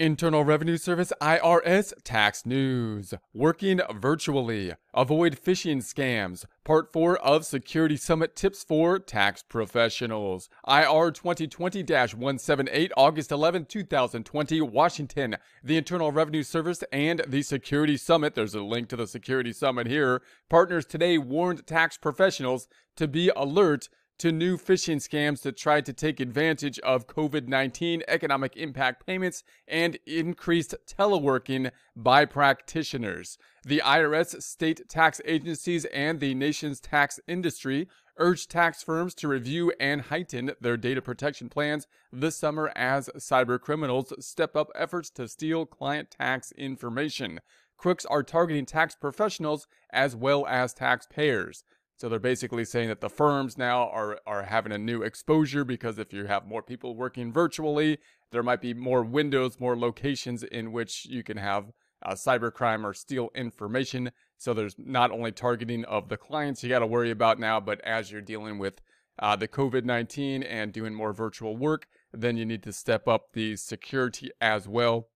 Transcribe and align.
Internal 0.00 0.46
Revenue 0.46 0.78
Service 0.78 1.12
IRS 1.20 1.92
tax 2.04 2.46
news. 2.46 3.12
Working 3.34 3.82
virtually. 3.94 4.72
Avoid 4.94 5.38
phishing 5.38 5.82
scams. 5.82 6.46
Part 6.64 6.90
4 6.90 7.18
of 7.18 7.44
Security 7.44 7.98
Summit 7.98 8.34
tips 8.34 8.64
for 8.64 8.98
tax 8.98 9.42
professionals. 9.42 10.48
IR 10.66 11.10
2020 11.10 11.82
178, 11.82 12.92
August 12.96 13.30
11, 13.30 13.66
2020, 13.66 14.62
Washington. 14.62 15.36
The 15.62 15.76
Internal 15.76 16.12
Revenue 16.12 16.44
Service 16.44 16.82
and 16.90 17.22
the 17.28 17.42
Security 17.42 17.98
Summit, 17.98 18.34
there's 18.34 18.54
a 18.54 18.62
link 18.62 18.88
to 18.88 18.96
the 18.96 19.06
Security 19.06 19.52
Summit 19.52 19.86
here, 19.86 20.22
partners 20.48 20.86
today 20.86 21.18
warned 21.18 21.66
tax 21.66 21.98
professionals 21.98 22.68
to 22.96 23.06
be 23.06 23.30
alert 23.36 23.90
to 24.20 24.30
new 24.30 24.58
phishing 24.58 24.96
scams 24.96 25.40
that 25.40 25.56
try 25.56 25.80
to 25.80 25.94
take 25.94 26.20
advantage 26.20 26.78
of 26.80 27.06
COVID 27.06 27.48
19 27.48 28.02
economic 28.06 28.54
impact 28.54 29.06
payments 29.06 29.42
and 29.66 29.98
increased 30.06 30.74
teleworking 30.86 31.70
by 31.96 32.26
practitioners. 32.26 33.38
The 33.64 33.80
IRS, 33.82 34.42
state 34.42 34.86
tax 34.90 35.22
agencies, 35.24 35.86
and 35.86 36.20
the 36.20 36.34
nation's 36.34 36.80
tax 36.80 37.18
industry 37.26 37.88
urge 38.18 38.46
tax 38.46 38.82
firms 38.82 39.14
to 39.14 39.26
review 39.26 39.72
and 39.80 40.02
heighten 40.02 40.50
their 40.60 40.76
data 40.76 41.00
protection 41.00 41.48
plans 41.48 41.86
this 42.12 42.36
summer 42.36 42.70
as 42.76 43.08
cyber 43.16 43.58
criminals 43.58 44.12
step 44.22 44.54
up 44.54 44.68
efforts 44.74 45.08
to 45.08 45.28
steal 45.28 45.64
client 45.64 46.10
tax 46.10 46.52
information. 46.52 47.40
Crooks 47.78 48.04
are 48.04 48.22
targeting 48.22 48.66
tax 48.66 48.94
professionals 48.94 49.66
as 49.90 50.14
well 50.14 50.46
as 50.46 50.74
taxpayers. 50.74 51.64
So 52.00 52.08
they're 52.08 52.18
basically 52.18 52.64
saying 52.64 52.88
that 52.88 53.02
the 53.02 53.10
firms 53.10 53.58
now 53.58 53.90
are, 53.90 54.18
are 54.26 54.44
having 54.44 54.72
a 54.72 54.78
new 54.78 55.02
exposure 55.02 55.66
because 55.66 55.98
if 55.98 56.14
you 56.14 56.24
have 56.24 56.46
more 56.46 56.62
people 56.62 56.96
working 56.96 57.30
virtually, 57.30 57.98
there 58.32 58.42
might 58.42 58.62
be 58.62 58.72
more 58.72 59.02
windows, 59.02 59.60
more 59.60 59.76
locations 59.78 60.42
in 60.42 60.72
which 60.72 61.04
you 61.04 61.22
can 61.22 61.36
have 61.36 61.72
uh, 62.02 62.12
cybercrime 62.12 62.84
or 62.84 62.94
steal 62.94 63.28
information. 63.34 64.12
So 64.38 64.54
there's 64.54 64.76
not 64.78 65.10
only 65.10 65.30
targeting 65.30 65.84
of 65.84 66.08
the 66.08 66.16
clients 66.16 66.62
you 66.62 66.70
got 66.70 66.78
to 66.78 66.86
worry 66.86 67.10
about 67.10 67.38
now, 67.38 67.60
but 67.60 67.82
as 67.82 68.10
you're 68.10 68.22
dealing 68.22 68.58
with 68.58 68.80
uh, 69.18 69.36
the 69.36 69.46
COVID 69.46 69.84
19 69.84 70.42
and 70.42 70.72
doing 70.72 70.94
more 70.94 71.12
virtual 71.12 71.54
work, 71.54 71.86
then 72.14 72.38
you 72.38 72.46
need 72.46 72.62
to 72.62 72.72
step 72.72 73.08
up 73.08 73.32
the 73.34 73.56
security 73.56 74.30
as 74.40 74.66
well 74.66 75.10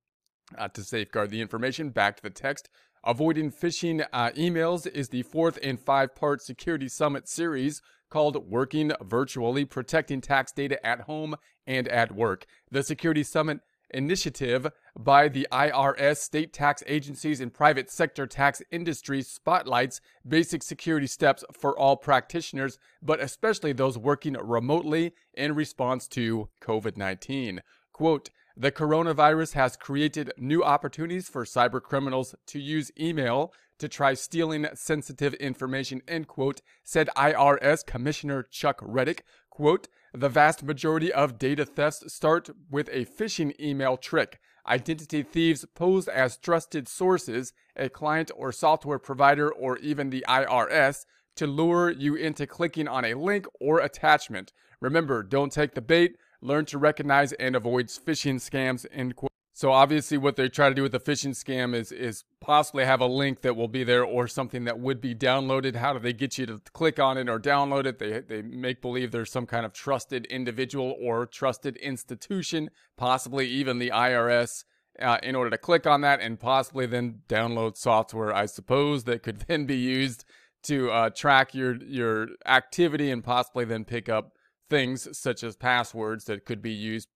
uh, 0.58 0.68
to 0.68 0.84
safeguard 0.84 1.30
the 1.30 1.40
information. 1.40 1.88
Back 1.88 2.16
to 2.16 2.22
the 2.22 2.28
text. 2.28 2.68
Avoiding 3.06 3.52
phishing 3.52 4.06
uh, 4.14 4.30
emails 4.30 4.86
is 4.86 5.10
the 5.10 5.24
fourth 5.24 5.58
and 5.62 5.78
five 5.78 6.14
part 6.14 6.40
Security 6.40 6.88
Summit 6.88 7.28
series 7.28 7.82
called 8.08 8.48
Working 8.48 8.92
Virtually 9.02 9.66
Protecting 9.66 10.22
Tax 10.22 10.52
Data 10.52 10.84
at 10.86 11.02
Home 11.02 11.34
and 11.66 11.86
at 11.88 12.14
Work. 12.14 12.46
The 12.70 12.82
Security 12.82 13.22
Summit 13.22 13.60
initiative 13.90 14.68
by 14.98 15.28
the 15.28 15.46
IRS, 15.52 16.16
state 16.16 16.54
tax 16.54 16.82
agencies, 16.86 17.42
and 17.42 17.52
private 17.52 17.90
sector 17.90 18.26
tax 18.26 18.62
industry 18.70 19.20
spotlights 19.20 20.00
basic 20.26 20.62
security 20.62 21.06
steps 21.06 21.44
for 21.52 21.78
all 21.78 21.98
practitioners, 21.98 22.78
but 23.02 23.20
especially 23.20 23.74
those 23.74 23.98
working 23.98 24.32
remotely 24.32 25.12
in 25.34 25.54
response 25.54 26.08
to 26.08 26.48
COVID 26.62 26.96
19. 26.96 27.60
Quote, 27.92 28.30
the 28.56 28.70
coronavirus 28.70 29.54
has 29.54 29.76
created 29.76 30.32
new 30.36 30.62
opportunities 30.62 31.28
for 31.28 31.44
cyber 31.44 31.82
criminals 31.82 32.34
to 32.46 32.60
use 32.60 32.92
email 32.98 33.52
to 33.78 33.88
try 33.88 34.14
stealing 34.14 34.66
sensitive 34.74 35.34
information, 35.34 36.00
end 36.06 36.28
quote, 36.28 36.62
said 36.84 37.10
IRS 37.16 37.84
Commissioner 37.84 38.44
Chuck 38.44 38.80
Rettig. 38.80 39.20
Quote, 39.50 39.88
the 40.12 40.28
vast 40.28 40.62
majority 40.62 41.12
of 41.12 41.38
data 41.38 41.64
thefts 41.64 42.12
start 42.12 42.50
with 42.70 42.88
a 42.92 43.04
phishing 43.04 43.58
email 43.60 43.96
trick. 43.96 44.38
Identity 44.66 45.24
thieves 45.24 45.64
pose 45.74 46.06
as 46.06 46.36
trusted 46.36 46.86
sources, 46.86 47.52
a 47.76 47.88
client 47.88 48.30
or 48.36 48.52
software 48.52 49.00
provider, 49.00 49.50
or 49.52 49.78
even 49.78 50.10
the 50.10 50.24
IRS, 50.28 51.04
to 51.34 51.48
lure 51.48 51.90
you 51.90 52.14
into 52.14 52.46
clicking 52.46 52.86
on 52.86 53.04
a 53.04 53.14
link 53.14 53.46
or 53.60 53.80
attachment. 53.80 54.52
Remember, 54.80 55.24
don't 55.24 55.50
take 55.50 55.74
the 55.74 55.82
bait 55.82 56.16
learn 56.44 56.66
to 56.66 56.78
recognize 56.78 57.32
and 57.32 57.56
avoid 57.56 57.86
phishing 57.86 58.36
scams 58.36 58.86
end 58.92 59.16
quote. 59.16 59.30
So 59.56 59.70
obviously 59.70 60.18
what 60.18 60.36
they 60.36 60.48
try 60.48 60.68
to 60.68 60.74
do 60.74 60.82
with 60.82 60.92
the 60.92 61.00
phishing 61.00 61.30
scam 61.30 61.74
is 61.74 61.90
is 61.90 62.24
possibly 62.40 62.84
have 62.84 63.00
a 63.00 63.06
link 63.06 63.40
that 63.42 63.56
will 63.56 63.68
be 63.68 63.84
there 63.84 64.04
or 64.04 64.28
something 64.28 64.64
that 64.64 64.78
would 64.78 65.00
be 65.00 65.14
downloaded. 65.14 65.76
How 65.76 65.92
do 65.92 66.00
they 66.00 66.12
get 66.12 66.38
you 66.38 66.46
to 66.46 66.60
click 66.72 66.98
on 66.98 67.16
it 67.16 67.28
or 67.28 67.40
download 67.40 67.86
it? 67.86 67.98
They 67.98 68.20
they 68.20 68.42
make 68.42 68.82
believe 68.82 69.10
there's 69.10 69.30
some 69.30 69.46
kind 69.46 69.64
of 69.64 69.72
trusted 69.72 70.26
individual 70.26 70.94
or 71.00 71.24
trusted 71.24 71.76
institution 71.76 72.70
possibly 72.96 73.46
even 73.48 73.78
the 73.78 73.90
IRS 73.90 74.64
uh, 75.00 75.18
in 75.22 75.34
order 75.34 75.50
to 75.50 75.58
click 75.58 75.86
on 75.86 76.02
that 76.02 76.20
and 76.20 76.38
possibly 76.38 76.86
then 76.86 77.20
download 77.28 77.76
software 77.76 78.34
I 78.34 78.46
suppose 78.46 79.04
that 79.04 79.22
could 79.22 79.40
then 79.48 79.66
be 79.66 79.76
used 79.76 80.24
to 80.64 80.90
uh, 80.90 81.10
track 81.10 81.54
your 81.54 81.76
your 81.76 82.28
activity 82.44 83.10
and 83.10 83.22
possibly 83.22 83.64
then 83.64 83.84
pick 83.84 84.08
up 84.08 84.33
things 84.70 85.16
such 85.16 85.42
as 85.42 85.56
passwords 85.56 86.24
that 86.24 86.44
could 86.44 86.62
be 86.62 86.72
used 86.72 87.08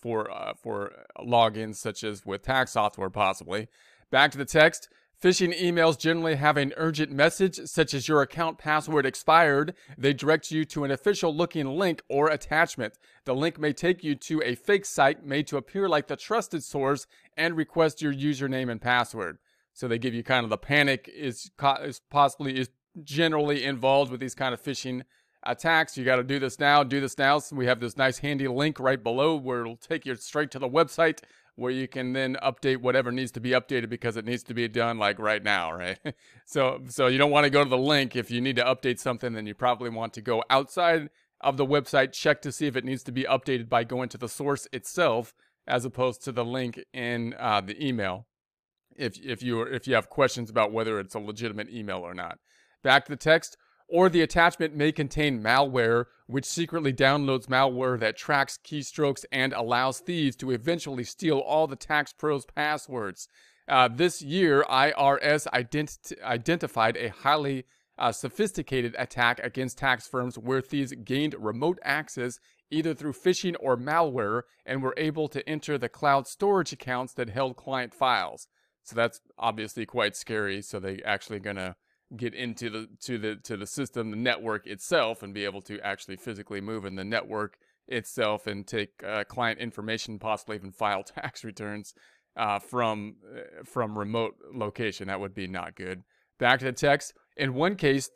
for 0.00 0.30
uh, 0.30 0.54
for 0.54 0.92
logins, 1.18 1.76
such 1.76 2.04
as 2.04 2.24
with 2.24 2.42
tax 2.42 2.72
software, 2.72 3.10
possibly. 3.10 3.68
Back 4.10 4.32
to 4.32 4.38
the 4.38 4.44
text. 4.44 4.88
Phishing 5.22 5.58
emails 5.58 5.98
generally 5.98 6.34
have 6.34 6.58
an 6.58 6.74
urgent 6.76 7.10
message, 7.10 7.58
such 7.64 7.94
as 7.94 8.06
your 8.06 8.20
account 8.20 8.58
password 8.58 9.06
expired. 9.06 9.74
They 9.96 10.12
direct 10.12 10.50
you 10.50 10.66
to 10.66 10.84
an 10.84 10.90
official 10.90 11.34
looking 11.34 11.66
link 11.66 12.02
or 12.10 12.28
attachment. 12.28 12.98
The 13.24 13.34
link 13.34 13.58
may 13.58 13.72
take 13.72 14.04
you 14.04 14.14
to 14.14 14.42
a 14.42 14.54
fake 14.54 14.84
site 14.84 15.24
made 15.24 15.46
to 15.46 15.56
appear 15.56 15.88
like 15.88 16.08
the 16.08 16.16
trusted 16.16 16.62
source 16.62 17.06
and 17.34 17.56
request 17.56 18.02
your 18.02 18.12
username 18.12 18.70
and 18.70 18.80
password. 18.80 19.38
So 19.72 19.88
they 19.88 19.98
give 19.98 20.12
you 20.12 20.22
kind 20.22 20.44
of 20.44 20.50
the 20.50 20.58
panic 20.58 21.10
is, 21.14 21.50
is 21.80 22.00
possibly 22.10 22.58
is 22.58 22.68
generally 23.02 23.64
involved 23.64 24.10
with 24.10 24.20
these 24.20 24.34
kind 24.34 24.52
of 24.52 24.62
phishing 24.62 25.02
attacks. 25.46 25.96
You 25.96 26.04
got 26.04 26.16
to 26.16 26.24
do 26.24 26.38
this 26.38 26.58
now, 26.58 26.82
do 26.82 27.00
this 27.00 27.16
now. 27.16 27.38
So 27.38 27.56
we 27.56 27.66
have 27.66 27.80
this 27.80 27.96
nice 27.96 28.18
handy 28.18 28.48
link 28.48 28.78
right 28.80 29.02
below 29.02 29.36
where 29.36 29.60
it'll 29.60 29.76
take 29.76 30.06
you 30.06 30.14
straight 30.16 30.50
to 30.52 30.58
the 30.58 30.68
website 30.68 31.20
where 31.56 31.72
you 31.72 31.88
can 31.88 32.12
then 32.12 32.36
update 32.42 32.78
whatever 32.78 33.10
needs 33.10 33.32
to 33.32 33.40
be 33.40 33.50
updated 33.50 33.88
because 33.88 34.16
it 34.16 34.26
needs 34.26 34.42
to 34.42 34.54
be 34.54 34.68
done 34.68 34.98
like 34.98 35.18
right 35.18 35.42
now, 35.42 35.72
right? 35.72 35.98
so 36.44 36.82
so 36.88 37.06
you 37.06 37.18
don't 37.18 37.30
want 37.30 37.44
to 37.44 37.50
go 37.50 37.64
to 37.64 37.70
the 37.70 37.78
link 37.78 38.14
if 38.14 38.30
you 38.30 38.40
need 38.40 38.56
to 38.56 38.64
update 38.64 38.98
something 38.98 39.32
then 39.32 39.46
you 39.46 39.54
probably 39.54 39.88
want 39.88 40.12
to 40.12 40.20
go 40.20 40.44
outside 40.50 41.08
of 41.40 41.56
the 41.56 41.66
website, 41.66 42.12
check 42.12 42.40
to 42.42 42.52
see 42.52 42.66
if 42.66 42.76
it 42.76 42.84
needs 42.84 43.02
to 43.04 43.12
be 43.12 43.24
updated 43.24 43.68
by 43.68 43.84
going 43.84 44.08
to 44.10 44.18
the 44.18 44.28
source 44.28 44.66
itself 44.72 45.34
as 45.66 45.84
opposed 45.84 46.22
to 46.24 46.32
the 46.32 46.44
link 46.44 46.82
in 46.92 47.34
uh, 47.38 47.60
the 47.60 47.84
email. 47.84 48.26
If 48.96 49.18
if 49.22 49.42
you 49.42 49.62
if 49.62 49.86
you 49.86 49.94
have 49.94 50.08
questions 50.08 50.48
about 50.48 50.72
whether 50.72 50.98
it's 50.98 51.14
a 51.14 51.18
legitimate 51.18 51.70
email 51.70 51.98
or 51.98 52.14
not. 52.14 52.38
Back 52.82 53.04
to 53.06 53.12
the 53.12 53.16
text 53.16 53.56
or 53.88 54.08
the 54.08 54.22
attachment 54.22 54.74
may 54.74 54.90
contain 54.92 55.42
malware, 55.42 56.06
which 56.26 56.44
secretly 56.44 56.92
downloads 56.92 57.46
malware 57.46 57.98
that 57.98 58.16
tracks 58.16 58.58
keystrokes 58.64 59.24
and 59.30 59.52
allows 59.52 60.00
thieves 60.00 60.36
to 60.36 60.50
eventually 60.50 61.04
steal 61.04 61.38
all 61.38 61.66
the 61.66 61.76
tax 61.76 62.12
pros 62.12 62.44
passwords. 62.44 63.28
Uh, 63.68 63.88
this 63.88 64.22
year, 64.22 64.64
IRS 64.68 65.46
ident- 65.52 66.22
identified 66.22 66.96
a 66.96 67.10
highly 67.10 67.64
uh, 67.98 68.12
sophisticated 68.12 68.94
attack 68.98 69.40
against 69.42 69.78
tax 69.78 70.06
firms 70.06 70.36
where 70.36 70.60
thieves 70.60 70.92
gained 71.04 71.34
remote 71.38 71.78
access 71.82 72.38
either 72.70 72.94
through 72.94 73.12
phishing 73.12 73.54
or 73.60 73.76
malware 73.76 74.42
and 74.64 74.82
were 74.82 74.94
able 74.96 75.28
to 75.28 75.48
enter 75.48 75.78
the 75.78 75.88
cloud 75.88 76.26
storage 76.26 76.72
accounts 76.72 77.12
that 77.14 77.30
held 77.30 77.56
client 77.56 77.94
files. 77.94 78.48
So 78.82 78.94
that's 78.94 79.20
obviously 79.38 79.86
quite 79.86 80.16
scary. 80.16 80.62
So 80.62 80.78
they 80.78 81.00
actually 81.04 81.40
gonna 81.40 81.76
get 82.14 82.34
into 82.34 82.70
the 82.70 82.88
to 83.02 83.18
the 83.18 83.36
to 83.36 83.56
the 83.56 83.66
system, 83.66 84.10
the 84.10 84.16
network 84.16 84.66
itself, 84.66 85.22
and 85.22 85.34
be 85.34 85.44
able 85.44 85.62
to 85.62 85.80
actually 85.80 86.16
physically 86.16 86.60
move 86.60 86.84
in 86.84 86.96
the 86.96 87.04
network 87.04 87.56
itself 87.88 88.46
and 88.46 88.66
take 88.66 88.90
uh, 89.06 89.24
client 89.24 89.58
information, 89.58 90.18
possibly 90.18 90.56
even 90.56 90.72
file 90.72 91.02
tax 91.04 91.44
returns 91.44 91.94
uh, 92.36 92.58
from 92.58 93.16
uh, 93.34 93.64
from 93.64 93.98
remote 93.98 94.34
location. 94.52 95.08
That 95.08 95.20
would 95.20 95.34
be 95.34 95.46
not 95.46 95.74
good. 95.74 96.02
Back 96.38 96.60
to 96.60 96.66
the 96.66 96.72
text. 96.72 97.14
In 97.36 97.54
one 97.54 97.76
case, 97.76 98.08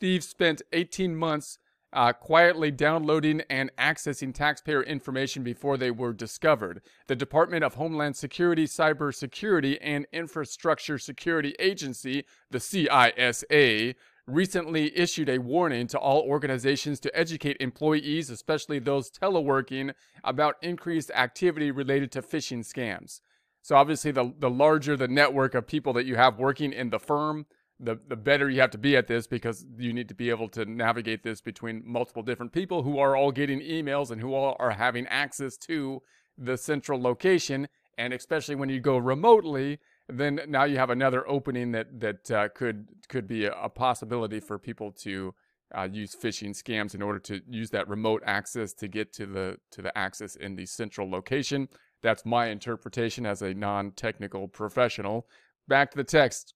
thieves 0.00 0.28
spent 0.28 0.62
18 0.72 1.16
months 1.16 1.58
uh, 1.92 2.12
quietly 2.12 2.70
downloading 2.70 3.42
and 3.50 3.70
accessing 3.76 4.32
taxpayer 4.32 4.82
information 4.82 5.42
before 5.42 5.76
they 5.76 5.90
were 5.90 6.12
discovered. 6.12 6.82
The 7.06 7.16
Department 7.16 7.64
of 7.64 7.74
Homeland 7.74 8.16
Security, 8.16 8.66
Cybersecurity, 8.66 9.78
and 9.80 10.06
Infrastructure 10.12 10.98
Security 10.98 11.54
Agency, 11.58 12.24
the 12.50 12.58
CISA, 12.58 13.94
recently 14.26 14.96
issued 14.96 15.28
a 15.28 15.38
warning 15.38 15.86
to 15.88 15.98
all 15.98 16.22
organizations 16.22 17.00
to 17.00 17.18
educate 17.18 17.56
employees, 17.58 18.30
especially 18.30 18.78
those 18.78 19.10
teleworking, 19.10 19.92
about 20.22 20.56
increased 20.62 21.10
activity 21.14 21.70
related 21.70 22.12
to 22.12 22.22
phishing 22.22 22.60
scams. 22.60 23.20
So, 23.62 23.76
obviously, 23.76 24.10
the, 24.10 24.32
the 24.38 24.48
larger 24.48 24.96
the 24.96 25.08
network 25.08 25.54
of 25.54 25.66
people 25.66 25.92
that 25.94 26.06
you 26.06 26.16
have 26.16 26.38
working 26.38 26.72
in 26.72 26.90
the 26.90 26.98
firm, 26.98 27.46
the 27.82 27.98
the 28.08 28.16
better 28.16 28.50
you 28.50 28.60
have 28.60 28.70
to 28.70 28.78
be 28.78 28.96
at 28.96 29.06
this 29.06 29.26
because 29.26 29.64
you 29.78 29.92
need 29.92 30.08
to 30.08 30.14
be 30.14 30.30
able 30.30 30.48
to 30.48 30.64
navigate 30.64 31.22
this 31.22 31.40
between 31.40 31.82
multiple 31.84 32.22
different 32.22 32.52
people 32.52 32.82
who 32.82 32.98
are 32.98 33.16
all 33.16 33.32
getting 33.32 33.60
emails 33.60 34.10
and 34.10 34.20
who 34.20 34.34
all 34.34 34.56
are 34.58 34.72
having 34.72 35.06
access 35.06 35.56
to 35.56 36.02
the 36.36 36.56
central 36.56 37.00
location 37.00 37.68
and 38.00 38.14
especially 38.14 38.54
when 38.54 38.70
you 38.70 38.80
go 38.80 38.96
remotely, 38.96 39.78
then 40.08 40.40
now 40.48 40.64
you 40.64 40.78
have 40.78 40.88
another 40.88 41.28
opening 41.28 41.72
that 41.72 42.00
that 42.00 42.30
uh, 42.30 42.48
could 42.48 42.86
could 43.08 43.28
be 43.28 43.44
a, 43.44 43.52
a, 43.52 43.68
possibility 43.68 44.40
for 44.40 44.58
people 44.58 44.90
to 44.90 45.34
uh, 45.76 45.86
use 45.90 46.16
phishing 46.16 46.50
scams 46.50 46.94
in 46.94 47.02
order 47.02 47.18
to 47.18 47.42
use 47.46 47.68
that 47.70 47.86
remote 47.88 48.22
access 48.24 48.72
to 48.72 48.88
get 48.88 49.12
to 49.12 49.26
the 49.26 49.58
to 49.70 49.82
the 49.82 49.96
access 49.96 50.34
in 50.34 50.56
the 50.56 50.64
central 50.64 51.10
location. 51.10 51.68
That's 52.02 52.24
my 52.24 52.46
interpretation 52.46 53.26
as 53.26 53.42
a 53.42 53.52
non-technical 53.52 54.48
professional. 54.48 55.26
Back 55.68 55.90
to 55.90 55.98
the 55.98 56.04
text. 56.04 56.54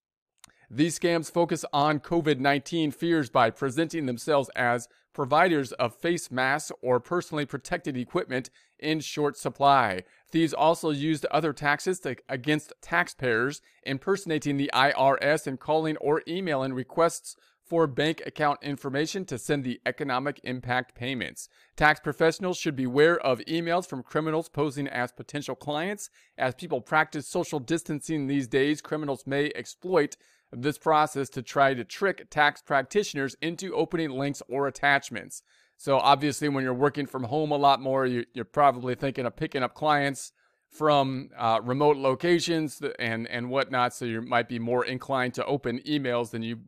These 0.77 0.99
scams 0.99 1.31
focus 1.31 1.65
on 1.73 2.01
COVID 2.01 2.41
19 2.41 2.91
fears 2.91 3.31
by 3.31 3.51
presenting 3.51 4.07
themselves 4.07 4.51
as 4.57 4.89
providers 5.13 5.71
of 5.71 5.95
face 5.95 6.33
masks 6.33 6.73
or 6.83 6.99
personally 6.99 7.47
protected 7.47 7.97
equipment 7.97 8.51
in 8.81 8.99
short 8.99 9.37
supply. 9.37 10.03
Thieves 10.33 10.53
also 10.53 10.91
used 10.91 11.27
other 11.27 11.53
taxes 11.53 12.01
to, 12.01 12.17
against 12.29 12.73
taxpayers, 12.83 13.63
impersonating 13.85 14.57
the 14.57 14.69
IRS 14.75 15.47
and 15.47 15.61
calling 15.61 15.97
or 15.99 16.23
emailing 16.27 16.73
requests 16.73 17.37
for 17.65 17.87
bank 17.87 18.23
account 18.27 18.59
information 18.61 19.25
to 19.25 19.39
send 19.39 19.63
the 19.63 19.81
economic 19.87 20.41
impact 20.43 20.97
payments. 20.97 21.49
Tax 21.77 22.01
professionals 22.01 22.59
should 22.59 22.75
beware 22.75 23.19
of 23.21 23.39
emails 23.49 23.89
from 23.89 24.03
criminals 24.03 24.49
posing 24.49 24.89
as 24.89 25.13
potential 25.13 25.55
clients. 25.55 26.11
As 26.37 26.55
people 26.55 26.81
practice 26.81 27.29
social 27.29 27.61
distancing 27.61 28.27
these 28.27 28.49
days, 28.49 28.83
criminals 28.83 29.25
may 29.25 29.53
exploit 29.55 30.17
this 30.63 30.79
process 30.79 31.29
to 31.31 31.43
try 31.43 31.75
to 31.75 31.85
trick 31.85 32.29
tax 32.31 32.63
practitioners 32.63 33.37
into 33.41 33.75
opening 33.75 34.11
links 34.11 34.43
or 34.49 34.67
attachments. 34.67 35.43
So, 35.77 35.99
obviously, 35.99 36.49
when 36.49 36.63
you're 36.65 36.73
working 36.73 37.07
from 37.07 37.25
home 37.25 37.51
a 37.51 37.57
lot 37.57 37.81
more, 37.81 38.07
you're 38.07 38.45
probably 38.45 38.95
thinking 38.95 39.27
of 39.27 39.37
picking 39.37 39.63
up 39.63 39.75
clients 39.75 40.33
from 40.75 41.31
uh, 41.39 41.61
remote 41.63 41.97
locations 41.97 42.83
and 42.99 43.29
and 43.29 43.49
whatnot. 43.49 43.95
So 43.95 44.05
you 44.05 44.21
might 44.21 44.49
be 44.49 44.59
more 44.59 44.85
inclined 44.85 45.35
to 45.35 45.45
open 45.47 45.79
emails 45.87 46.31
than 46.31 46.43
you 46.43 46.59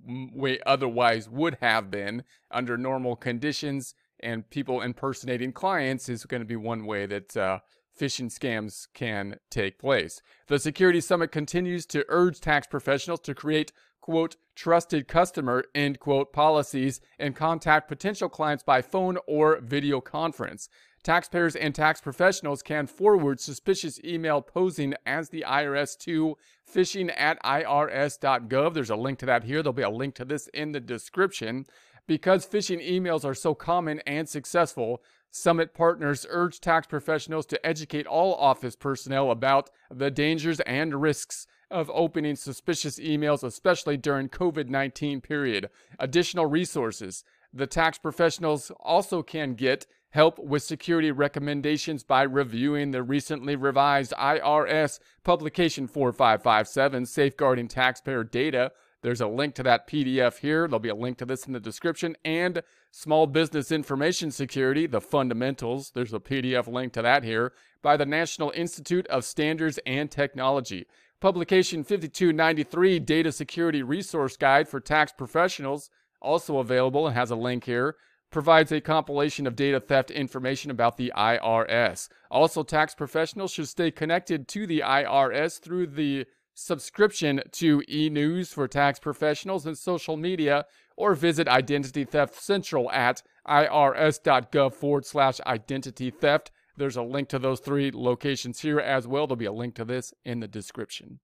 otherwise 0.64 1.28
would 1.28 1.58
have 1.60 1.90
been 1.90 2.22
under 2.50 2.78
normal 2.78 3.16
conditions. 3.16 3.94
And 4.20 4.48
people 4.48 4.80
impersonating 4.80 5.52
clients 5.52 6.08
is 6.08 6.24
going 6.24 6.40
to 6.40 6.46
be 6.46 6.56
one 6.56 6.86
way 6.86 7.04
that 7.06 7.36
uh, 7.36 7.58
phishing 7.98 8.30
scams 8.30 8.88
can 8.94 9.38
take 9.50 9.78
place. 9.78 10.20
The 10.48 10.58
Security 10.58 11.00
Summit 11.00 11.32
continues 11.32 11.86
to 11.86 12.04
urge 12.08 12.40
tax 12.40 12.66
professionals 12.66 13.20
to 13.20 13.34
create 13.34 13.72
quote, 14.06 14.36
trusted 14.54 15.08
customer, 15.08 15.64
end 15.74 15.98
quote, 15.98 16.32
policies 16.32 17.00
and 17.18 17.34
contact 17.34 17.88
potential 17.88 18.28
clients 18.28 18.62
by 18.62 18.80
phone 18.80 19.18
or 19.26 19.58
video 19.60 20.00
conference. 20.00 20.68
Taxpayers 21.02 21.56
and 21.56 21.74
tax 21.74 22.00
professionals 22.00 22.62
can 22.62 22.86
forward 22.86 23.40
suspicious 23.40 24.00
email 24.04 24.40
posing 24.40 24.94
as 25.04 25.28
the 25.30 25.44
IRS 25.46 25.96
to 25.98 26.36
phishing 26.72 27.12
at 27.16 27.42
irs.gov. 27.44 28.74
There's 28.74 28.90
a 28.90 28.96
link 28.96 29.18
to 29.20 29.26
that 29.26 29.44
here. 29.44 29.62
There'll 29.62 29.72
be 29.72 29.82
a 29.82 29.90
link 29.90 30.14
to 30.16 30.24
this 30.24 30.48
in 30.48 30.72
the 30.72 30.80
description. 30.80 31.66
Because 32.06 32.46
phishing 32.46 32.86
emails 32.86 33.24
are 33.24 33.34
so 33.34 33.54
common 33.54 34.00
and 34.06 34.28
successful, 34.28 35.02
Summit 35.30 35.74
partners 35.74 36.24
urge 36.30 36.60
tax 36.60 36.86
professionals 36.86 37.44
to 37.46 37.66
educate 37.66 38.06
all 38.06 38.34
office 38.36 38.74
personnel 38.74 39.30
about 39.30 39.70
the 39.90 40.10
dangers 40.10 40.60
and 40.60 41.02
risks 41.02 41.46
of 41.70 41.90
opening 41.92 42.36
suspicious 42.36 42.98
emails, 42.98 43.42
especially 43.42 43.96
during 43.96 44.28
COVID-19 44.28 45.22
period. 45.22 45.68
Additional 45.98 46.46
resources 46.46 47.24
the 47.52 47.66
tax 47.66 47.98
professionals 47.98 48.70
also 48.80 49.22
can 49.22 49.54
get 49.54 49.86
help 50.10 50.38
with 50.38 50.62
security 50.62 51.10
recommendations 51.10 52.02
by 52.04 52.22
reviewing 52.22 52.90
the 52.90 53.02
recently 53.02 53.56
revised 53.56 54.12
IRS 54.12 54.98
Publication 55.24 55.86
4557 55.86 57.06
Safeguarding 57.06 57.68
Taxpayer 57.68 58.24
Data. 58.24 58.72
There's 59.02 59.20
a 59.20 59.26
link 59.26 59.54
to 59.56 59.62
that 59.62 59.88
PDF 59.88 60.38
here. 60.38 60.66
There'll 60.66 60.78
be 60.78 60.88
a 60.88 60.94
link 60.94 61.18
to 61.18 61.26
this 61.26 61.46
in 61.46 61.52
the 61.52 61.60
description. 61.60 62.16
And 62.24 62.62
Small 62.90 63.26
Business 63.26 63.70
Information 63.70 64.30
Security, 64.30 64.86
the 64.86 65.00
Fundamentals. 65.00 65.92
There's 65.94 66.14
a 66.14 66.18
PDF 66.18 66.66
link 66.66 66.92
to 66.94 67.02
that 67.02 67.22
here 67.22 67.52
by 67.82 67.96
the 67.96 68.06
National 68.06 68.50
Institute 68.50 69.06
of 69.08 69.24
Standards 69.24 69.78
and 69.86 70.10
Technology. 70.10 70.86
Publication 71.20 71.84
5293 71.84 72.98
Data 73.00 73.32
Security 73.32 73.82
Resource 73.82 74.36
Guide 74.36 74.68
for 74.68 74.80
Tax 74.80 75.12
Professionals, 75.12 75.90
also 76.20 76.58
available 76.58 77.06
and 77.06 77.16
has 77.16 77.30
a 77.30 77.36
link 77.36 77.64
here 77.64 77.96
provides 78.30 78.72
a 78.72 78.80
compilation 78.80 79.46
of 79.46 79.56
data 79.56 79.80
theft 79.80 80.10
information 80.10 80.70
about 80.70 80.96
the 80.96 81.12
IRS. 81.16 82.08
Also, 82.30 82.62
tax 82.62 82.94
professionals 82.94 83.52
should 83.52 83.68
stay 83.68 83.90
connected 83.90 84.48
to 84.48 84.66
the 84.66 84.80
IRS 84.80 85.60
through 85.60 85.86
the 85.86 86.26
subscription 86.56 87.42
to 87.52 87.82
e 87.88 88.08
news 88.08 88.52
for 88.52 88.66
tax 88.66 88.98
professionals 88.98 89.66
and 89.66 89.76
social 89.76 90.16
media, 90.16 90.64
or 90.96 91.14
visit 91.14 91.46
Identity 91.46 92.04
Theft 92.04 92.34
Central 92.34 92.90
at 92.90 93.22
irs.gov 93.46 94.72
forward 94.72 95.04
slash 95.04 95.38
identity 95.46 96.10
theft. 96.10 96.50
There's 96.76 96.96
a 96.96 97.02
link 97.02 97.28
to 97.28 97.38
those 97.38 97.60
three 97.60 97.90
locations 97.92 98.60
here 98.60 98.80
as 98.80 99.06
well. 99.06 99.26
There'll 99.26 99.36
be 99.36 99.44
a 99.44 99.52
link 99.52 99.74
to 99.76 99.84
this 99.84 100.14
in 100.24 100.40
the 100.40 100.48
description. 100.48 101.20